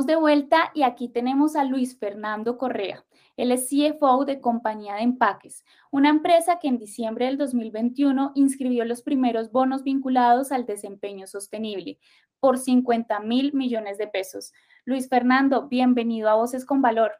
Estamos 0.00 0.16
de 0.16 0.22
vuelta 0.22 0.70
y 0.72 0.82
aquí 0.82 1.08
tenemos 1.10 1.56
a 1.56 1.64
Luis 1.64 1.98
Fernando 1.98 2.56
Correa. 2.56 3.04
Él 3.36 3.52
es 3.52 3.68
CFO 3.68 4.24
de 4.24 4.40
Compañía 4.40 4.94
de 4.94 5.02
Empaques, 5.02 5.62
una 5.90 6.08
empresa 6.08 6.58
que 6.58 6.68
en 6.68 6.78
diciembre 6.78 7.26
del 7.26 7.36
2021 7.36 8.32
inscribió 8.34 8.86
los 8.86 9.02
primeros 9.02 9.52
bonos 9.52 9.82
vinculados 9.82 10.52
al 10.52 10.64
desempeño 10.64 11.26
sostenible 11.26 11.98
por 12.38 12.56
50 12.56 13.20
mil 13.20 13.52
millones 13.52 13.98
de 13.98 14.06
pesos. 14.06 14.54
Luis 14.86 15.06
Fernando, 15.06 15.68
bienvenido 15.68 16.30
a 16.30 16.34
Voces 16.34 16.64
con 16.64 16.80
Valor. 16.80 17.12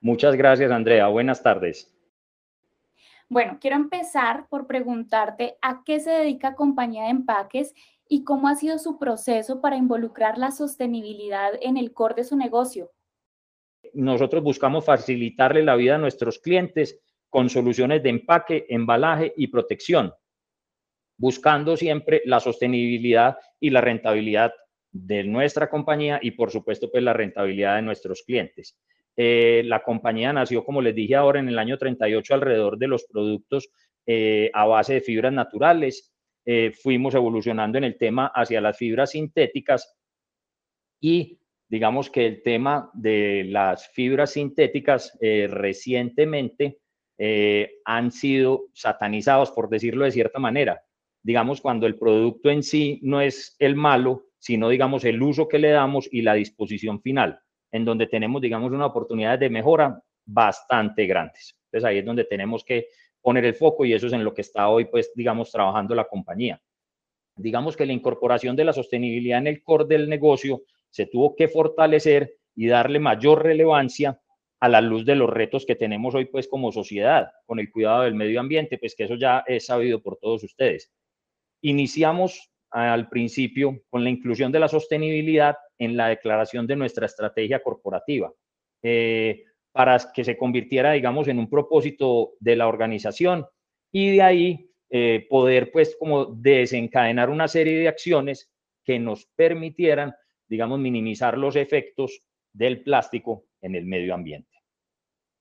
Muchas 0.00 0.34
gracias, 0.34 0.70
Andrea. 0.70 1.08
Buenas 1.08 1.42
tardes. 1.42 1.94
Bueno, 3.28 3.58
quiero 3.60 3.76
empezar 3.76 4.46
por 4.48 4.66
preguntarte 4.66 5.58
a 5.60 5.82
qué 5.84 6.00
se 6.00 6.10
dedica 6.10 6.54
Compañía 6.54 7.04
de 7.04 7.10
Empaques 7.10 7.74
y 8.12 8.24
cómo 8.24 8.48
ha 8.48 8.56
sido 8.56 8.78
su 8.78 8.98
proceso 8.98 9.62
para 9.62 9.78
involucrar 9.78 10.36
la 10.36 10.50
sostenibilidad 10.50 11.52
en 11.62 11.78
el 11.78 11.94
core 11.94 12.16
de 12.16 12.24
su 12.24 12.36
negocio. 12.36 12.90
Nosotros 13.94 14.42
buscamos 14.42 14.84
facilitarle 14.84 15.62
la 15.62 15.76
vida 15.76 15.94
a 15.94 15.98
nuestros 15.98 16.38
clientes 16.38 17.00
con 17.30 17.48
soluciones 17.48 18.02
de 18.02 18.10
empaque, 18.10 18.66
embalaje 18.68 19.32
y 19.34 19.46
protección, 19.46 20.12
buscando 21.16 21.74
siempre 21.74 22.20
la 22.26 22.38
sostenibilidad 22.38 23.38
y 23.58 23.70
la 23.70 23.80
rentabilidad 23.80 24.52
de 24.90 25.24
nuestra 25.24 25.70
compañía 25.70 26.20
y 26.20 26.32
por 26.32 26.50
supuesto 26.50 26.90
pues 26.90 27.02
la 27.02 27.14
rentabilidad 27.14 27.76
de 27.76 27.82
nuestros 27.82 28.24
clientes. 28.24 28.76
Eh, 29.16 29.62
la 29.64 29.82
compañía 29.82 30.34
nació, 30.34 30.66
como 30.66 30.82
les 30.82 30.94
dije 30.94 31.14
ahora, 31.14 31.40
en 31.40 31.48
el 31.48 31.58
año 31.58 31.78
38 31.78 32.34
alrededor 32.34 32.76
de 32.76 32.88
los 32.88 33.04
productos 33.04 33.70
eh, 34.04 34.50
a 34.52 34.66
base 34.66 34.92
de 34.92 35.00
fibras 35.00 35.32
naturales 35.32 36.11
eh, 36.44 36.72
fuimos 36.72 37.14
evolucionando 37.14 37.78
en 37.78 37.84
el 37.84 37.96
tema 37.96 38.32
hacia 38.34 38.60
las 38.60 38.76
fibras 38.76 39.12
sintéticas 39.12 39.96
y 41.00 41.38
digamos 41.68 42.10
que 42.10 42.26
el 42.26 42.42
tema 42.42 42.90
de 42.94 43.44
las 43.48 43.88
fibras 43.88 44.32
sintéticas 44.32 45.16
eh, 45.20 45.48
recientemente 45.50 46.80
eh, 47.18 47.76
han 47.84 48.10
sido 48.10 48.64
satanizados, 48.72 49.50
por 49.52 49.68
decirlo 49.68 50.04
de 50.04 50.10
cierta 50.10 50.38
manera. 50.38 50.82
Digamos, 51.22 51.60
cuando 51.60 51.86
el 51.86 51.96
producto 51.96 52.50
en 52.50 52.62
sí 52.62 52.98
no 53.02 53.20
es 53.20 53.54
el 53.58 53.76
malo, 53.76 54.26
sino, 54.38 54.68
digamos, 54.68 55.04
el 55.04 55.22
uso 55.22 55.48
que 55.48 55.60
le 55.60 55.70
damos 55.70 56.08
y 56.10 56.22
la 56.22 56.34
disposición 56.34 57.00
final, 57.00 57.38
en 57.70 57.84
donde 57.84 58.08
tenemos, 58.08 58.42
digamos, 58.42 58.72
una 58.72 58.86
oportunidad 58.86 59.38
de 59.38 59.48
mejora 59.48 60.02
bastante 60.26 61.06
grandes. 61.06 61.56
Entonces 61.66 61.88
ahí 61.88 61.98
es 61.98 62.04
donde 62.04 62.24
tenemos 62.24 62.64
que 62.64 62.88
poner 63.22 63.44
el 63.44 63.54
foco 63.54 63.84
y 63.84 63.94
eso 63.94 64.08
es 64.08 64.12
en 64.12 64.24
lo 64.24 64.34
que 64.34 64.42
está 64.42 64.68
hoy, 64.68 64.84
pues, 64.86 65.12
digamos, 65.14 65.50
trabajando 65.50 65.94
la 65.94 66.04
compañía. 66.04 66.60
Digamos 67.36 67.76
que 67.76 67.86
la 67.86 67.92
incorporación 67.92 68.56
de 68.56 68.64
la 68.64 68.72
sostenibilidad 68.72 69.38
en 69.38 69.46
el 69.46 69.62
core 69.62 69.86
del 69.86 70.08
negocio 70.08 70.62
se 70.90 71.06
tuvo 71.06 71.34
que 71.34 71.48
fortalecer 71.48 72.34
y 72.54 72.66
darle 72.66 72.98
mayor 72.98 73.42
relevancia 73.42 74.20
a 74.60 74.68
la 74.68 74.80
luz 74.80 75.04
de 75.06 75.16
los 75.16 75.30
retos 75.30 75.64
que 75.64 75.74
tenemos 75.74 76.14
hoy, 76.14 76.26
pues, 76.26 76.46
como 76.46 76.70
sociedad, 76.70 77.30
con 77.46 77.58
el 77.58 77.70
cuidado 77.70 78.02
del 78.02 78.14
medio 78.14 78.40
ambiente, 78.40 78.78
pues 78.78 78.94
que 78.94 79.04
eso 79.04 79.14
ya 79.14 79.42
es 79.46 79.66
sabido 79.66 80.02
por 80.02 80.18
todos 80.18 80.44
ustedes. 80.44 80.92
Iniciamos 81.62 82.52
al 82.70 83.08
principio 83.08 83.82
con 83.90 84.02
la 84.02 84.10
inclusión 84.10 84.50
de 84.50 84.60
la 84.60 84.68
sostenibilidad 84.68 85.56
en 85.78 85.96
la 85.96 86.08
declaración 86.08 86.66
de 86.66 86.76
nuestra 86.76 87.06
estrategia 87.06 87.62
corporativa. 87.62 88.32
Eh, 88.82 89.44
para 89.72 89.98
que 90.14 90.24
se 90.24 90.36
convirtiera, 90.36 90.92
digamos, 90.92 91.28
en 91.28 91.38
un 91.38 91.48
propósito 91.48 92.34
de 92.40 92.56
la 92.56 92.68
organización 92.68 93.46
y 93.90 94.12
de 94.12 94.22
ahí 94.22 94.70
eh, 94.90 95.26
poder, 95.28 95.70
pues, 95.72 95.96
como 95.98 96.26
desencadenar 96.26 97.30
una 97.30 97.48
serie 97.48 97.78
de 97.78 97.88
acciones 97.88 98.50
que 98.84 98.98
nos 98.98 99.26
permitieran, 99.34 100.14
digamos, 100.46 100.78
minimizar 100.78 101.38
los 101.38 101.56
efectos 101.56 102.20
del 102.52 102.82
plástico 102.82 103.46
en 103.62 103.74
el 103.74 103.86
medio 103.86 104.14
ambiente. 104.14 104.50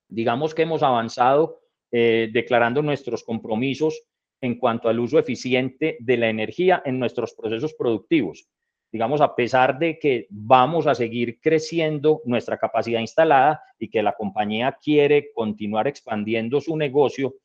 Digamos 0.08 0.56
que 0.56 0.62
hemos 0.62 0.84
avanzado 0.84 1.62
eh, 1.92 2.30
declarando 2.32 2.82
nuestros 2.82 3.24
compromisos 3.24 4.02
en 4.40 4.58
cuanto 4.58 4.88
al 4.88 5.00
uso 5.00 5.20
eficiente 5.20 5.98
de 6.00 6.18
la 6.18 6.30
energía 6.30 6.82
en 6.86 7.00
nuestros 7.00 7.34
procesos 7.34 7.74
productivos 7.74 8.48
digamos, 8.92 9.22
a 9.22 9.36
pesar 9.36 9.80
de 9.80 9.98
que 9.98 10.28
vamos 10.30 10.86
a 10.86 10.96
seguir 10.96 11.40
creciendo 11.40 12.22
nuestra 12.26 12.58
capacidad 12.58 13.00
instalada 13.00 13.64
y 13.80 13.90
que 13.90 14.04
la 14.04 14.14
compañía 14.14 14.78
quiere 14.84 15.32
continuar 15.34 15.88
expandiendo 15.88 16.60
su 16.60 16.76
negocio, 16.76 17.36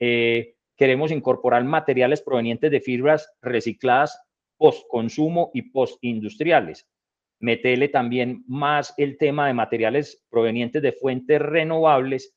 eh, 0.00 0.54
queremos 0.76 1.10
incorporar 1.10 1.62
materiales 1.64 2.22
provenientes 2.22 2.70
de 2.70 2.80
fibras 2.80 3.30
recicladas 3.42 4.18
post-consumo 4.56 5.50
y 5.52 5.62
post-industriales. 5.62 6.88
Metele 7.40 7.88
también 7.88 8.44
más 8.46 8.94
el 8.96 9.18
tema 9.18 9.46
de 9.46 9.54
materiales 9.54 10.24
provenientes 10.30 10.80
de 10.80 10.92
fuentes 10.92 11.40
renovables 11.40 12.34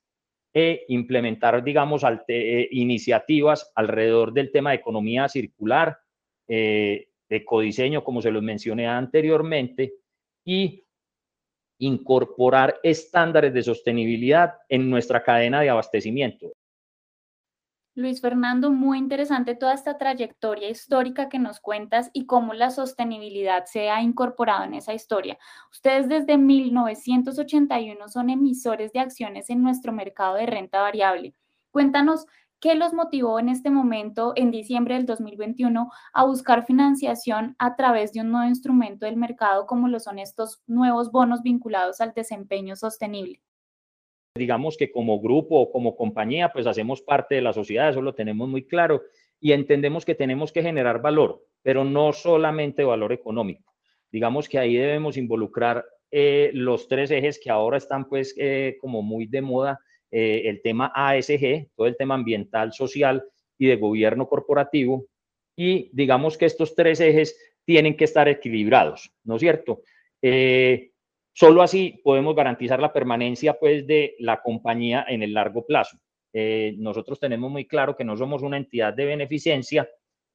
e 0.54 0.86
implementar, 0.90 1.64
digamos, 1.64 2.04
eh, 2.28 2.68
iniciativas 2.72 3.72
alrededor 3.76 4.34
del 4.34 4.52
tema 4.52 4.72
de 4.72 4.78
economía 4.78 5.30
circular, 5.30 6.00
eh, 6.48 7.08
de 7.30 7.46
codiseño, 7.46 8.04
como 8.04 8.22
se 8.22 8.32
los 8.32 8.44
mencioné 8.44 8.88
anteriormente, 8.88 9.94
y 10.46 10.86
incorporar 11.80 12.80
estándares 12.84 13.54
de 13.54 13.64
sostenibilidad 13.64 14.56
en 14.70 14.90
nuestra 14.90 15.24
cadena 15.24 15.62
de 15.62 15.70
abastecimiento. 15.70 16.52
Luis 17.98 18.22
Fernando, 18.22 18.70
muy 18.70 19.00
interesante 19.00 19.56
toda 19.56 19.74
esta 19.74 19.98
trayectoria 19.98 20.70
histórica 20.70 21.30
que 21.30 21.40
nos 21.40 21.60
cuentas 21.60 22.12
y 22.14 22.28
cómo 22.28 22.54
la 22.54 22.70
sostenibilidad 22.70 23.66
se 23.66 23.90
ha 23.90 24.04
incorporado 24.04 24.66
en 24.66 24.76
esa 24.76 24.94
historia. 24.94 25.40
Ustedes 25.72 26.08
desde 26.08 26.38
1981 26.38 28.08
son 28.08 28.30
emisores 28.30 28.94
de 28.94 29.00
acciones 29.00 29.50
en 29.50 29.64
nuestro 29.64 29.94
mercado 29.94 30.36
de 30.36 30.46
renta 30.46 30.80
variable. 30.80 31.34
Cuéntanos 31.72 32.28
¿Qué 32.60 32.74
los 32.74 32.92
motivó 32.92 33.38
en 33.40 33.50
este 33.50 33.70
momento, 33.70 34.34
en 34.36 34.50
diciembre 34.50 34.96
del 34.96 35.06
2021, 35.06 35.92
a 36.12 36.26
buscar 36.26 36.66
financiación 36.66 37.56
a 37.60 37.76
través 37.76 38.14
de 38.14 38.22
un 38.22 38.32
nuevo 38.32 38.50
instrumento 38.50 39.06
del 39.06 39.16
mercado 39.16 39.68
como 39.68 39.88
lo 39.88 40.00
son 40.00 40.18
estos 40.18 40.64
nuevos 40.66 41.12
bonos 41.12 41.44
vinculados 41.44 42.02
al 42.02 42.14
desempeño 42.16 42.76
sostenible? 42.76 43.44
Digamos 44.36 44.76
que 44.76 44.92
como 44.92 45.20
grupo 45.22 45.60
o 45.60 45.72
como 45.72 45.96
compañía, 45.96 46.52
pues 46.52 46.66
hacemos 46.66 47.04
parte 47.04 47.36
de 47.36 47.42
la 47.42 47.54
sociedad, 47.54 47.90
eso 47.90 48.02
lo 48.02 48.16
tenemos 48.16 48.50
muy 48.50 48.66
claro 48.66 49.04
y 49.40 49.52
entendemos 49.52 50.04
que 50.04 50.16
tenemos 50.16 50.52
que 50.52 50.64
generar 50.64 51.00
valor, 51.00 51.46
pero 51.62 51.84
no 51.84 52.12
solamente 52.12 52.84
valor 52.84 53.14
económico. 53.14 53.76
Digamos 54.12 54.50
que 54.50 54.58
ahí 54.58 54.76
debemos 54.76 55.16
involucrar 55.18 55.86
eh, 56.10 56.50
los 56.56 56.88
tres 56.88 57.12
ejes 57.12 57.40
que 57.40 57.52
ahora 57.52 57.78
están 57.78 58.06
pues 58.06 58.34
eh, 58.40 58.78
como 58.82 59.04
muy 59.04 59.28
de 59.28 59.44
moda 59.44 59.80
eh, 60.12 60.44
el 60.46 60.62
tema 60.62 60.92
ASG, 60.94 61.70
todo 61.76 61.88
el 61.88 61.98
tema 61.98 62.16
ambiental, 62.16 62.74
social 62.74 63.24
y 63.58 63.68
de 63.68 63.76
gobierno 63.76 64.28
corporativo. 64.28 65.08
Y 65.56 65.90
digamos 65.94 66.38
que 66.38 66.46
estos 66.46 66.76
tres 66.76 67.00
ejes 67.00 67.38
tienen 67.66 67.98
que 67.98 68.06
estar 68.06 68.28
equilibrados, 68.28 69.12
¿no 69.24 69.36
es 69.36 69.42
cierto? 69.42 69.82
Eh, 70.22 70.92
solo 71.34 71.62
así 71.62 72.00
podemos 72.04 72.36
garantizar 72.36 72.80
la 72.80 72.94
permanencia 72.94 73.60
pues, 73.60 73.86
de 73.86 74.16
la 74.20 74.42
compañía 74.42 75.06
en 75.08 75.24
el 75.24 75.34
largo 75.34 75.66
plazo. 75.66 75.98
Eh, 76.34 76.76
nosotros 76.78 77.20
tenemos 77.20 77.52
muy 77.52 77.66
claro 77.66 77.96
que 77.96 78.04
no 78.04 78.16
somos 78.16 78.42
una 78.44 78.58
entidad 78.58 78.94
de 78.94 79.06
beneficencia, 79.06 79.90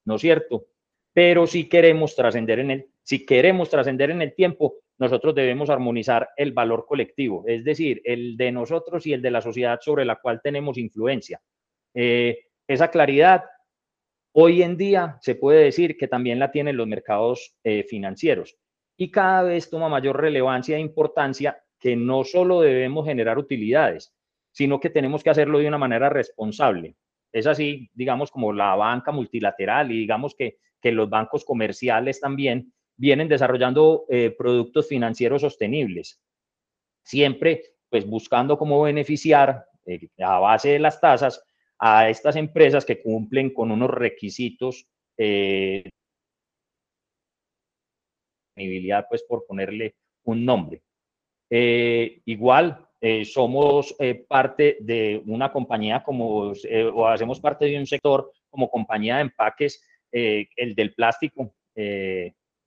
¿no 0.05 0.15
es 0.15 0.21
cierto? 0.21 0.67
Pero 1.13 1.47
si 1.47 1.69
queremos 1.69 2.15
trascender 2.15 2.59
en 2.59 2.71
el, 2.71 2.87
si 3.01 3.25
queremos 3.25 3.69
trascender 3.69 4.11
en 4.11 4.21
el 4.21 4.35
tiempo, 4.35 4.75
nosotros 5.03 5.35
debemos 5.35 5.69
armonizar 5.69 6.29
el 6.37 6.53
valor 6.53 6.85
colectivo, 6.87 7.43
es 7.45 7.65
decir, 7.65 8.01
el 8.05 8.37
de 8.37 8.53
nosotros 8.53 9.05
y 9.05 9.11
el 9.11 9.21
de 9.21 9.31
la 9.31 9.41
sociedad 9.41 9.79
sobre 9.81 10.05
la 10.05 10.15
cual 10.15 10.39
tenemos 10.41 10.77
influencia. 10.77 11.41
Eh, 11.93 12.45
esa 12.65 12.89
claridad 12.89 13.43
hoy 14.31 14.63
en 14.63 14.77
día 14.77 15.17
se 15.19 15.35
puede 15.35 15.65
decir 15.65 15.97
que 15.97 16.07
también 16.07 16.39
la 16.39 16.51
tienen 16.51 16.77
los 16.77 16.87
mercados 16.87 17.53
eh, 17.65 17.83
financieros 17.83 18.57
y 18.95 19.11
cada 19.11 19.43
vez 19.43 19.69
toma 19.69 19.89
mayor 19.89 20.21
relevancia 20.21 20.77
e 20.77 20.79
importancia 20.79 21.61
que 21.77 21.97
no 21.97 22.23
solo 22.23 22.61
debemos 22.61 23.05
generar 23.05 23.37
utilidades, 23.37 24.15
sino 24.53 24.79
que 24.79 24.89
tenemos 24.89 25.21
que 25.21 25.31
hacerlo 25.31 25.59
de 25.59 25.67
una 25.67 25.77
manera 25.77 26.07
responsable. 26.07 26.95
Es 27.33 27.45
así, 27.45 27.89
digamos, 27.93 28.31
como 28.31 28.53
la 28.53 28.73
banca 28.77 29.11
multilateral 29.11 29.91
y 29.91 29.97
digamos 29.97 30.33
que, 30.33 30.59
que 30.81 30.93
los 30.93 31.09
bancos 31.09 31.43
comerciales 31.43 32.21
también 32.21 32.71
vienen 33.03 33.27
desarrollando 33.27 34.05
eh, 34.07 34.31
productos 34.31 34.87
financieros 34.87 35.41
sostenibles, 35.41 36.21
siempre 37.03 37.73
pues 37.89 38.07
buscando 38.07 38.57
cómo 38.57 38.81
beneficiar 38.81 39.65
eh, 39.85 40.07
a 40.19 40.39
base 40.39 40.69
de 40.69 40.79
las 40.79 41.01
tasas 41.01 41.43
a 41.79 42.07
estas 42.07 42.37
empresas 42.37 42.85
que 42.85 43.01
cumplen 43.01 43.53
con 43.53 43.71
unos 43.71 43.89
requisitos 43.89 44.87
eh, 45.17 45.83
pues 48.55 49.23
por 49.27 49.45
ponerle 49.45 49.95
un 50.23 50.45
nombre. 50.45 50.81
Eh, 51.49 52.21
igual, 52.23 52.87
somos 53.25 53.97
parte 54.29 54.77
de 54.79 55.21
una 55.25 55.51
compañía 55.51 56.01
como, 56.01 56.53
o 56.93 57.07
hacemos 57.07 57.41
parte 57.41 57.65
de 57.65 57.77
un 57.77 57.85
sector 57.85 58.31
como 58.49 58.69
compañía 58.69 59.17
de 59.17 59.23
empaques, 59.23 59.83
el 60.09 60.73
del 60.73 60.93
plástico, 60.93 61.53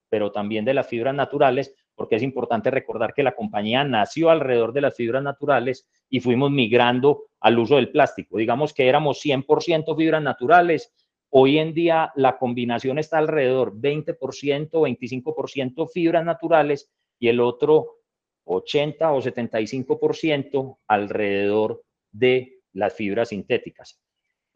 pero 0.08 0.32
también 0.32 0.64
de 0.64 0.74
las 0.74 0.86
fibras 0.86 1.14
naturales, 1.14 1.74
porque 1.94 2.16
es 2.16 2.22
importante 2.22 2.70
recordar 2.70 3.14
que 3.14 3.22
la 3.22 3.34
compañía 3.34 3.84
nació 3.84 4.30
alrededor 4.30 4.72
de 4.72 4.82
las 4.82 4.94
fibras 4.94 5.22
naturales 5.22 5.88
y 6.08 6.20
fuimos 6.20 6.50
migrando 6.50 7.24
al 7.40 7.58
uso 7.58 7.76
del 7.76 7.90
plástico. 7.90 8.38
Digamos 8.38 8.72
que 8.72 8.88
éramos 8.88 9.24
100% 9.24 9.96
fibras 9.96 10.22
naturales. 10.22 10.92
Hoy 11.30 11.58
en 11.58 11.74
día 11.74 12.12
la 12.14 12.38
combinación 12.38 12.98
está 12.98 13.18
alrededor 13.18 13.74
20%, 13.74 14.70
25% 14.70 15.88
fibras 15.90 16.24
naturales 16.24 16.90
y 17.18 17.28
el 17.28 17.40
otro 17.40 17.96
80 18.44 19.12
o 19.12 19.20
75% 19.20 20.78
alrededor 20.86 21.82
de 22.12 22.60
las 22.72 22.94
fibras 22.94 23.30
sintéticas. 23.30 24.00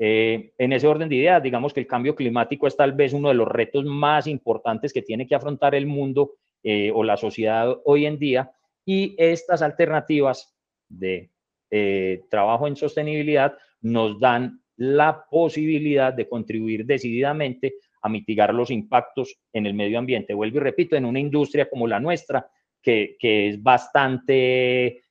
Eh, 0.02 0.54
en 0.56 0.72
ese 0.72 0.86
orden 0.86 1.10
de 1.10 1.16
ideas, 1.16 1.42
digamos 1.42 1.74
que 1.74 1.80
el 1.80 1.86
cambio 1.86 2.14
climático 2.14 2.66
es 2.66 2.74
tal 2.74 2.92
vez 2.92 3.12
uno 3.12 3.28
de 3.28 3.34
los 3.34 3.46
retos 3.46 3.84
más 3.84 4.26
importantes 4.26 4.94
que 4.94 5.02
tiene 5.02 5.26
que 5.26 5.34
afrontar 5.34 5.74
el 5.74 5.86
mundo 5.86 6.36
eh, 6.62 6.90
o 6.94 7.04
la 7.04 7.18
sociedad 7.18 7.76
hoy 7.84 8.06
en 8.06 8.18
día 8.18 8.50
y 8.86 9.14
estas 9.18 9.60
alternativas 9.60 10.56
de 10.88 11.28
eh, 11.70 12.22
trabajo 12.30 12.66
en 12.66 12.76
sostenibilidad 12.76 13.54
nos 13.82 14.18
dan 14.18 14.62
la 14.78 15.26
posibilidad 15.30 16.14
de 16.14 16.26
contribuir 16.26 16.86
decididamente 16.86 17.74
a 18.00 18.08
mitigar 18.08 18.54
los 18.54 18.70
impactos 18.70 19.36
en 19.52 19.66
el 19.66 19.74
medio 19.74 19.98
ambiente. 19.98 20.32
Vuelvo 20.32 20.56
y 20.56 20.60
repito, 20.60 20.96
en 20.96 21.04
una 21.04 21.20
industria 21.20 21.68
como 21.68 21.86
la 21.86 22.00
nuestra, 22.00 22.48
que, 22.80 23.18
es 23.20 23.62
bastante 23.62 25.02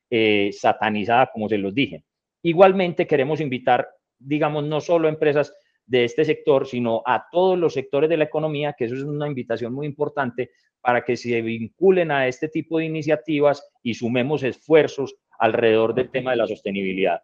satanizada, 0.52 1.30
como 1.32 1.48
se 1.48 1.60
los 1.60 1.76
dije. 1.76 2.04
Igualmente 2.42 3.06
queremos 3.06 3.40
invitar, 3.40 3.88
digamos, 4.20 4.66
no 4.66 4.82
solo 4.82 5.08
empresas 5.08 5.54
de 5.86 6.06
este 6.06 6.24
sector, 6.24 6.68
sino 6.68 7.02
a 7.06 7.28
todos 7.32 7.58
los 7.58 7.74
sectores 7.74 8.10
de 8.10 8.18
la 8.18 8.26
economía, 8.26 8.76
que 8.78 8.86
eso 8.86 8.96
es 8.96 9.04
una 9.04 9.28
invitación 9.28 9.74
muy 9.74 9.88
importante 9.88 10.52
para 10.82 11.04
que 11.04 11.18
se 11.18 11.42
vinculen 11.42 12.12
a 12.12 12.28
este 12.28 12.48
tipo 12.48 12.78
de 12.78 12.86
iniciativas 12.86 13.68
y 13.82 13.96
sumemos 13.96 14.44
esfuerzos 14.44 15.16
alrededor 15.40 15.94
del 15.96 16.12
tema 16.12 16.32
de 16.32 16.38
la 16.38 16.48
sostenibilidad. 16.48 17.24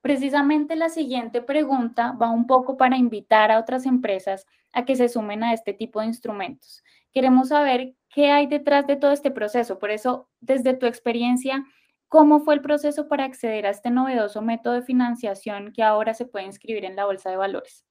Precisamente 0.00 0.74
la 0.76 0.88
siguiente 0.88 1.42
pregunta 1.42 2.12
va 2.12 2.30
un 2.30 2.46
poco 2.46 2.76
para 2.76 2.96
invitar 2.96 3.50
a 3.50 3.58
otras 3.58 3.86
empresas 3.86 4.46
a 4.72 4.84
que 4.84 4.96
se 4.96 5.08
sumen 5.08 5.44
a 5.44 5.52
este 5.52 5.74
tipo 5.74 6.00
de 6.00 6.06
instrumentos. 6.06 6.82
Queremos 7.12 7.48
saber 7.48 7.94
qué 8.08 8.30
hay 8.30 8.46
detrás 8.46 8.86
de 8.86 8.96
todo 8.96 9.12
este 9.12 9.30
proceso. 9.30 9.78
Por 9.78 9.90
eso, 9.90 10.28
desde 10.40 10.74
tu 10.74 10.86
experiencia, 10.86 11.64
¿cómo 12.12 12.40
fue 12.40 12.52
el 12.52 12.60
proceso 12.60 13.08
para 13.08 13.24
acceder 13.24 13.64
a 13.64 13.70
este 13.70 13.90
novedoso 13.90 14.42
método 14.42 14.74
de 14.74 14.82
financiación 14.82 15.72
que 15.72 15.82
ahora 15.82 16.12
se 16.12 16.26
puede 16.26 16.44
inscribir 16.44 16.84
en 16.84 16.94
la 16.94 17.06
Bolsa 17.06 17.30
de 17.30 17.36
Valores? 17.36 17.86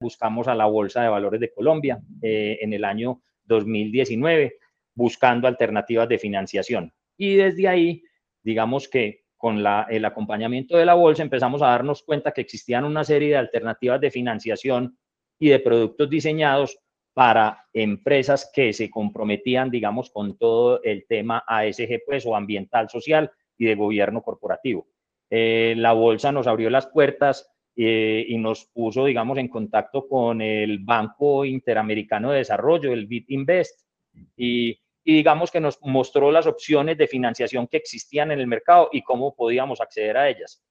Buscamos 0.00 0.48
a 0.48 0.54
la 0.54 0.64
Bolsa 0.64 1.02
de 1.02 1.10
Valores 1.10 1.38
de 1.38 1.52
Colombia 1.52 2.00
eh, 2.22 2.56
en 2.62 2.72
el 2.72 2.82
año 2.82 3.20
2019 3.44 4.56
buscando 4.94 5.46
alternativas 5.46 6.08
de 6.08 6.18
financiación. 6.18 6.94
Y 7.18 7.36
desde 7.36 7.68
ahí, 7.68 8.02
digamos 8.42 8.88
que 8.88 9.24
con 9.36 9.58
el 9.58 10.04
acompañamiento 10.06 10.78
de 10.78 10.86
la 10.86 10.94
bolsa 10.94 11.22
empezamos 11.22 11.60
a 11.60 11.66
darnos 11.66 12.02
cuenta 12.02 12.32
que 12.32 12.40
existían 12.40 12.86
una 12.86 13.04
serie 13.04 13.28
de 13.28 13.36
alternativas 13.36 14.00
de 14.00 14.10
financiación 14.10 14.98
y 15.38 15.50
de 15.50 15.58
productos 15.58 16.08
diseñados 16.08 16.78
para 17.20 17.66
empresas 17.74 18.50
que 18.50 18.72
se 18.72 18.88
comprometían, 18.88 19.70
digamos, 19.70 20.08
con 20.08 20.38
todo 20.38 20.82
el 20.82 21.04
tema 21.06 21.44
ASG, 21.46 22.00
pues, 22.06 22.24
o 22.24 22.34
ambiental, 22.34 22.88
social 22.88 23.30
y 23.58 23.66
de 23.66 23.74
gobierno 23.74 24.22
corporativo. 24.22 24.88
Eh, 25.28 25.74
la 25.76 25.92
bolsa 25.92 26.32
nos 26.32 26.46
abrió 26.46 26.70
las 26.70 26.86
puertas 26.86 27.46
eh, 27.76 28.24
y 28.26 28.38
nos 28.38 28.64
puso, 28.64 29.04
digamos, 29.04 29.36
en 29.36 29.48
contacto 29.48 30.08
con 30.08 30.40
el 30.40 30.78
Banco 30.78 31.44
Interamericano 31.44 32.30
de 32.30 32.38
Desarrollo, 32.38 32.90
el 32.90 33.06
BitInvest, 33.06 33.86
y, 34.34 34.80
y 35.04 35.14
digamos 35.16 35.50
que 35.50 35.60
nos 35.60 35.78
mostró 35.82 36.32
las 36.32 36.46
opciones 36.46 36.96
de 36.96 37.06
financiación 37.06 37.66
que 37.66 37.76
existían 37.76 38.30
en 38.30 38.40
el 38.40 38.46
mercado 38.46 38.88
y 38.92 39.02
cómo 39.02 39.34
podíamos 39.34 39.82
acceder 39.82 40.16
a 40.16 40.30
ellas 40.30 40.64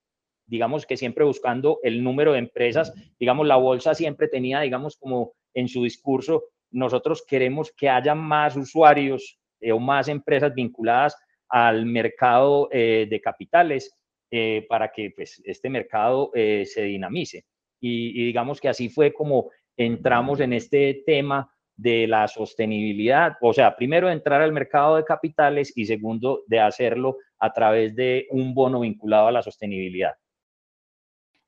digamos 0.49 0.87
que 0.87 0.97
siempre 0.97 1.23
buscando 1.23 1.79
el 1.83 2.03
número 2.03 2.33
de 2.33 2.39
empresas, 2.39 2.91
digamos, 3.19 3.45
la 3.45 3.55
bolsa 3.55 3.93
siempre 3.93 4.27
tenía, 4.27 4.61
digamos, 4.61 4.97
como 4.97 5.33
en 5.53 5.67
su 5.67 5.83
discurso, 5.83 6.43
nosotros 6.71 7.23
queremos 7.27 7.71
que 7.75 7.89
haya 7.89 8.15
más 8.15 8.55
usuarios 8.55 9.39
eh, 9.59 9.71
o 9.71 9.79
más 9.79 10.07
empresas 10.07 10.53
vinculadas 10.53 11.15
al 11.49 11.85
mercado 11.85 12.69
eh, 12.71 13.07
de 13.09 13.21
capitales 13.21 13.93
eh, 14.31 14.65
para 14.69 14.91
que 14.91 15.11
pues, 15.15 15.41
este 15.43 15.69
mercado 15.69 16.31
se 16.33 16.83
dinamice. 16.83 17.45
Y, 17.81 18.21
y, 18.21 18.25
digamos 18.27 18.59
que 18.59 18.69
así 18.69 18.89
fue 18.89 19.13
como 19.13 19.49
entramos 19.75 20.39
en 20.41 20.53
este 20.53 21.03
tema 21.05 21.49
de 21.75 22.07
la 22.07 22.27
sostenibilidad, 22.27 23.37
o 23.39 23.53
sea, 23.53 23.73
primero 23.77 24.09
entrar 24.09 24.41
al 24.41 24.51
mercado 24.51 24.97
de 24.97 25.05
capitales 25.05 25.71
y 25.77 25.85
segundo 25.85 26.43
de 26.47 26.59
hacerlo 26.59 27.15
a 27.39 27.53
través 27.53 27.95
de 27.95 28.27
un 28.31 28.53
bono 28.53 28.81
vinculado 28.81 29.27
a 29.27 29.31
la 29.31 29.41
sostenibilidad. 29.41 30.13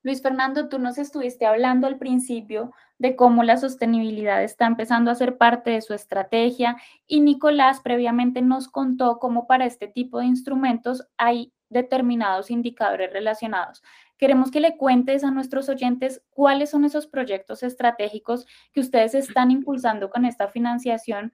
Luis 0.03 0.23
Fernando, 0.23 0.67
tú 0.67 0.79
nos 0.79 0.97
estuviste 0.97 1.45
hablando 1.45 1.85
al 1.85 1.99
principio 1.99 2.73
de 2.97 3.15
cómo 3.15 3.43
la 3.43 3.57
sostenibilidad 3.57 4.43
está 4.43 4.65
empezando 4.65 5.11
a 5.11 5.15
ser 5.15 5.37
parte 5.37 5.69
de 5.69 5.81
su 5.81 5.93
estrategia 5.93 6.77
y 7.05 7.19
Nicolás 7.21 7.81
previamente 7.81 8.41
nos 8.41 8.67
contó 8.67 9.19
cómo 9.19 9.45
para 9.45 9.65
este 9.65 9.87
tipo 9.87 10.17
de 10.17 10.25
instrumentos 10.25 11.07
hay 11.17 11.53
determinados 11.69 12.49
indicadores 12.49 13.13
relacionados. 13.13 13.83
Queremos 14.17 14.49
que 14.49 14.59
le 14.59 14.75
cuentes 14.75 15.23
a 15.23 15.29
nuestros 15.29 15.69
oyentes 15.69 16.23
cuáles 16.31 16.71
son 16.71 16.83
esos 16.83 17.05
proyectos 17.05 17.61
estratégicos 17.61 18.47
que 18.73 18.79
ustedes 18.79 19.13
están 19.13 19.51
impulsando 19.51 20.09
con 20.09 20.25
esta 20.25 20.47
financiación 20.47 21.31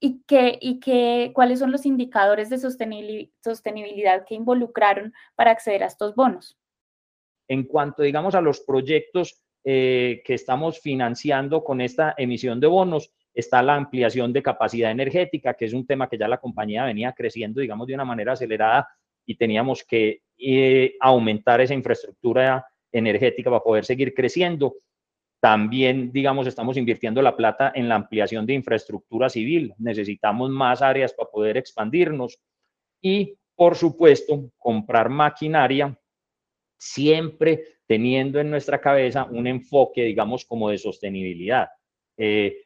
y, 0.00 0.22
qué, 0.26 0.58
y 0.62 0.80
qué, 0.80 1.32
cuáles 1.34 1.58
son 1.58 1.72
los 1.72 1.84
indicadores 1.84 2.48
de 2.48 2.58
sostenibilidad 2.58 4.24
que 4.24 4.34
involucraron 4.34 5.12
para 5.34 5.50
acceder 5.50 5.82
a 5.82 5.86
estos 5.86 6.14
bonos. 6.14 6.58
En 7.48 7.64
cuanto, 7.64 8.02
digamos, 8.02 8.34
a 8.34 8.40
los 8.40 8.60
proyectos 8.60 9.42
eh, 9.64 10.22
que 10.24 10.34
estamos 10.34 10.80
financiando 10.80 11.64
con 11.64 11.80
esta 11.80 12.14
emisión 12.16 12.60
de 12.60 12.66
bonos, 12.66 13.10
está 13.34 13.62
la 13.62 13.74
ampliación 13.74 14.32
de 14.32 14.42
capacidad 14.42 14.90
energética, 14.90 15.54
que 15.54 15.64
es 15.64 15.72
un 15.72 15.86
tema 15.86 16.08
que 16.08 16.18
ya 16.18 16.28
la 16.28 16.38
compañía 16.38 16.84
venía 16.84 17.12
creciendo, 17.12 17.60
digamos, 17.60 17.86
de 17.86 17.94
una 17.94 18.04
manera 18.04 18.32
acelerada 18.32 18.88
y 19.24 19.36
teníamos 19.36 19.84
que 19.84 20.22
eh, 20.38 20.94
aumentar 21.00 21.60
esa 21.60 21.74
infraestructura 21.74 22.66
energética 22.90 23.50
para 23.50 23.62
poder 23.62 23.84
seguir 23.84 24.14
creciendo. 24.14 24.76
También, 25.40 26.10
digamos, 26.10 26.46
estamos 26.46 26.76
invirtiendo 26.76 27.22
la 27.22 27.36
plata 27.36 27.70
en 27.74 27.88
la 27.88 27.94
ampliación 27.94 28.44
de 28.44 28.54
infraestructura 28.54 29.28
civil. 29.28 29.72
Necesitamos 29.78 30.50
más 30.50 30.82
áreas 30.82 31.12
para 31.12 31.30
poder 31.30 31.56
expandirnos 31.56 32.38
y, 33.00 33.36
por 33.54 33.76
supuesto, 33.76 34.50
comprar 34.58 35.08
maquinaria 35.08 35.96
siempre 36.78 37.80
teniendo 37.86 38.40
en 38.40 38.50
nuestra 38.50 38.80
cabeza 38.80 39.24
un 39.24 39.46
enfoque, 39.46 40.04
digamos, 40.04 40.44
como 40.44 40.70
de 40.70 40.78
sostenibilidad. 40.78 41.68
Eh, 42.16 42.64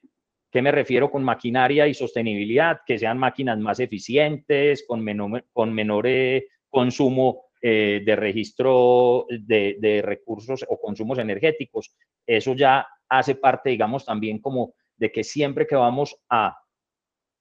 ¿Qué 0.50 0.62
me 0.62 0.70
refiero 0.70 1.10
con 1.10 1.24
maquinaria 1.24 1.88
y 1.88 1.94
sostenibilidad? 1.94 2.80
Que 2.86 2.98
sean 2.98 3.18
máquinas 3.18 3.58
más 3.58 3.80
eficientes, 3.80 4.84
con 4.86 5.02
menor, 5.02 5.46
con 5.52 5.72
menor 5.72 6.06
eh, 6.06 6.48
consumo 6.68 7.46
de 7.62 8.16
registro 8.16 9.24
de, 9.28 9.76
de, 9.78 10.02
recursos 10.02 10.66
o 10.68 10.80
consumos 10.80 11.18
energéticos. 11.18 11.94
Eso 12.26 12.54
ya 12.56 12.84
hace 13.08 13.36
parte, 13.36 13.70
digamos, 13.70 14.04
también 14.04 14.40
como 14.40 14.74
de 14.96 15.12
que 15.12 15.22
siempre 15.22 15.64
que 15.66 15.76
vamos 15.76 16.16
a 16.28 16.58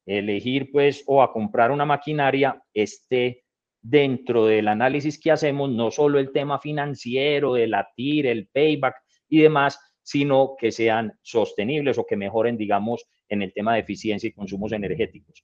elegir, 0.06 0.72
pues, 0.72 1.04
o 1.08 1.22
a 1.22 1.32
comprar 1.32 1.72
una 1.72 1.86
maquinaria, 1.86 2.62
esté 2.74 3.44
dentro 3.82 4.46
del 4.46 4.68
análisis 4.68 5.20
que 5.20 5.32
hacemos 5.32 5.70
no 5.70 5.92
solo 5.92 6.20
el 6.20 6.32
tema 6.32 6.60
financiero, 6.60 7.56
de 7.56 7.68
la 7.68 7.90
TIR, 7.96 8.28
el 8.28 8.48
payback 8.48 8.96
y 9.30 9.42
demás, 9.42 9.80
sino 10.04 10.56
que 10.58 10.72
sean 10.72 11.14
sostenibles 11.22 11.98
o 11.98 12.06
que 12.06 12.18
mejoren, 12.18 12.58
digamos, 12.58 13.06
en 13.30 13.42
el 13.42 13.54
tema 13.54 13.74
de 13.74 13.82
eficiencia 13.82 14.28
y 14.28 14.34
consumos 14.34 14.72
energéticos. 14.72 15.44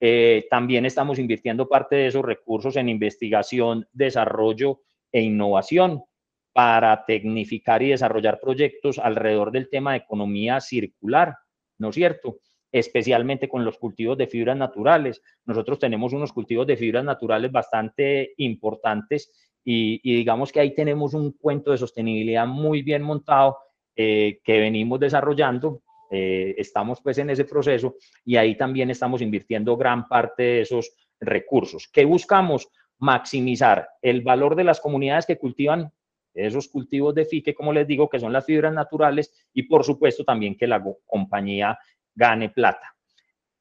Eh, 0.00 0.46
también 0.50 0.84
estamos 0.84 1.18
invirtiendo 1.18 1.68
parte 1.68 1.96
de 1.96 2.08
esos 2.08 2.24
recursos 2.24 2.76
en 2.76 2.88
investigación, 2.88 3.88
desarrollo 3.92 4.82
e 5.12 5.22
innovación 5.22 6.02
para 6.52 7.04
tecnificar 7.04 7.82
y 7.82 7.90
desarrollar 7.90 8.40
proyectos 8.40 8.98
alrededor 8.98 9.52
del 9.52 9.68
tema 9.68 9.92
de 9.92 9.98
economía 9.98 10.60
circular, 10.60 11.36
¿no 11.78 11.90
es 11.90 11.94
cierto? 11.94 12.38
Especialmente 12.78 13.48
con 13.48 13.64
los 13.64 13.78
cultivos 13.78 14.18
de 14.18 14.26
fibras 14.26 14.56
naturales. 14.56 15.22
Nosotros 15.46 15.78
tenemos 15.78 16.12
unos 16.12 16.32
cultivos 16.32 16.66
de 16.66 16.76
fibras 16.76 17.04
naturales 17.04 17.50
bastante 17.50 18.34
importantes 18.36 19.30
y, 19.64 20.00
digamos 20.02 20.52
que 20.52 20.60
ahí 20.60 20.74
tenemos 20.74 21.14
un 21.14 21.32
cuento 21.32 21.70
de 21.70 21.78
sostenibilidad 21.78 22.46
muy 22.46 22.82
bien 22.82 23.02
montado 23.02 23.58
eh, 23.96 24.40
que 24.44 24.60
venimos 24.60 25.00
desarrollando. 25.00 25.82
Eh, 26.10 26.54
estamos 26.58 27.00
pues 27.02 27.18
en 27.18 27.30
ese 27.30 27.44
proceso 27.44 27.96
y 28.24 28.36
ahí 28.36 28.56
también 28.56 28.90
estamos 28.90 29.22
invirtiendo 29.22 29.76
gran 29.76 30.06
parte 30.06 30.42
de 30.42 30.60
esos 30.60 30.92
recursos. 31.18 31.88
¿Qué 31.92 32.04
buscamos? 32.04 32.68
Maximizar 32.98 33.88
el 34.02 34.20
valor 34.20 34.54
de 34.54 34.64
las 34.64 34.80
comunidades 34.80 35.26
que 35.26 35.38
cultivan 35.38 35.90
esos 36.36 36.68
cultivos 36.68 37.14
de 37.14 37.24
fique, 37.24 37.54
como 37.54 37.72
les 37.72 37.86
digo, 37.86 38.08
que 38.08 38.20
son 38.20 38.32
las 38.32 38.44
fibras 38.44 38.72
naturales 38.72 39.32
y 39.54 39.62
por 39.64 39.84
supuesto 39.84 40.22
también 40.24 40.56
que 40.56 40.66
la 40.66 40.84
compañía 41.06 41.78
gane 42.16 42.48
plata. 42.48 42.96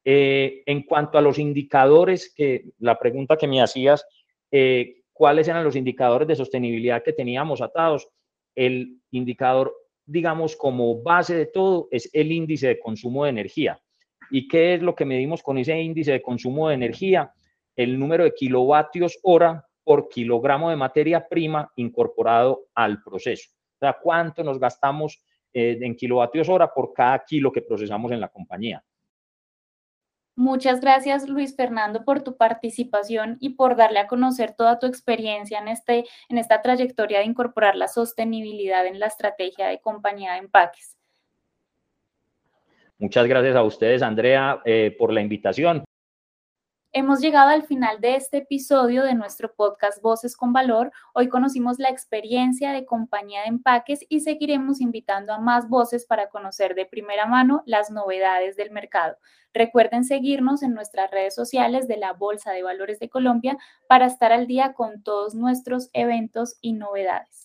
Eh, 0.03 0.63
en 0.65 0.83
cuanto 0.83 1.17
a 1.17 1.21
los 1.21 1.37
indicadores, 1.37 2.33
que 2.35 2.65
la 2.79 2.97
pregunta 2.97 3.37
que 3.37 3.47
me 3.47 3.61
hacías, 3.61 4.05
eh, 4.51 5.01
¿cuáles 5.11 5.47
eran 5.47 5.63
los 5.63 5.75
indicadores 5.75 6.27
de 6.27 6.35
sostenibilidad 6.35 7.03
que 7.03 7.13
teníamos 7.13 7.61
atados? 7.61 8.07
El 8.55 9.01
indicador, 9.11 9.75
digamos, 10.05 10.55
como 10.55 11.01
base 11.01 11.35
de 11.35 11.45
todo 11.47 11.87
es 11.91 12.09
el 12.13 12.31
índice 12.31 12.67
de 12.67 12.79
consumo 12.79 13.25
de 13.25 13.31
energía. 13.31 13.79
¿Y 14.31 14.47
qué 14.47 14.75
es 14.75 14.81
lo 14.81 14.95
que 14.95 15.05
medimos 15.05 15.43
con 15.43 15.57
ese 15.57 15.79
índice 15.79 16.13
de 16.13 16.21
consumo 16.21 16.69
de 16.69 16.75
energía? 16.75 17.33
El 17.75 17.99
número 17.99 18.23
de 18.23 18.33
kilovatios 18.33 19.19
hora 19.23 19.65
por 19.83 20.07
kilogramo 20.09 20.69
de 20.69 20.75
materia 20.75 21.27
prima 21.27 21.71
incorporado 21.75 22.67
al 22.73 23.03
proceso. 23.03 23.49
O 23.75 23.79
sea, 23.79 23.97
cuánto 24.01 24.43
nos 24.43 24.59
gastamos 24.59 25.21
eh, 25.57 25.79
en 25.79 25.95
kilovatios 25.95 26.49
hora 26.49 26.73
por 26.73 26.91
cada 26.91 27.23
kilo 27.23 27.49
que 27.49 27.61
procesamos 27.61 28.11
en 28.11 28.19
la 28.19 28.27
compañía. 28.27 28.83
Muchas 30.35 30.81
gracias, 30.81 31.29
Luis 31.29 31.55
Fernando, 31.55 32.03
por 32.03 32.21
tu 32.21 32.35
participación 32.35 33.37
y 33.39 33.51
por 33.51 33.77
darle 33.77 33.99
a 33.99 34.07
conocer 34.07 34.53
toda 34.53 34.79
tu 34.79 34.85
experiencia 34.85 35.59
en, 35.59 35.69
este, 35.69 36.03
en 36.27 36.37
esta 36.37 36.61
trayectoria 36.61 37.19
de 37.19 37.25
incorporar 37.25 37.77
la 37.77 37.87
sostenibilidad 37.87 38.85
en 38.85 38.99
la 38.99 39.05
estrategia 39.05 39.67
de 39.67 39.79
compañía 39.79 40.33
de 40.33 40.39
empaques. 40.39 40.97
Muchas 42.97 43.27
gracias 43.27 43.55
a 43.55 43.63
ustedes, 43.63 44.01
Andrea, 44.01 44.61
eh, 44.65 44.93
por 44.99 45.13
la 45.13 45.21
invitación. 45.21 45.85
Hemos 46.97 47.19
llegado 47.19 47.49
al 47.49 47.63
final 47.63 47.99
de 47.99 48.15
este 48.15 48.37
episodio 48.37 49.03
de 49.03 49.15
nuestro 49.15 49.53
podcast 49.53 50.01
Voces 50.01 50.37
con 50.37 50.53
Valor. 50.53 50.93
Hoy 51.13 51.27
conocimos 51.27 51.77
la 51.77 51.89
experiencia 51.89 52.71
de 52.71 52.85
compañía 52.85 53.41
de 53.41 53.47
empaques 53.47 54.05
y 54.07 54.21
seguiremos 54.21 54.79
invitando 54.79 55.33
a 55.33 55.41
más 55.41 55.67
voces 55.67 56.05
para 56.05 56.29
conocer 56.29 56.73
de 56.73 56.85
primera 56.85 57.25
mano 57.25 57.63
las 57.65 57.91
novedades 57.91 58.55
del 58.55 58.71
mercado. 58.71 59.17
Recuerden 59.53 60.05
seguirnos 60.05 60.63
en 60.63 60.73
nuestras 60.73 61.11
redes 61.11 61.35
sociales 61.35 61.89
de 61.89 61.97
la 61.97 62.13
Bolsa 62.13 62.53
de 62.53 62.63
Valores 62.63 62.97
de 62.99 63.09
Colombia 63.09 63.57
para 63.89 64.05
estar 64.05 64.31
al 64.31 64.47
día 64.47 64.71
con 64.71 65.03
todos 65.03 65.35
nuestros 65.35 65.89
eventos 65.91 66.55
y 66.61 66.71
novedades. 66.71 67.44